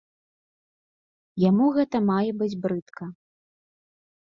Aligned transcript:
Яму 1.49 1.65
гэта 1.77 1.97
мае 2.09 2.29
быць 2.41 2.51
брыдка. 2.67 3.03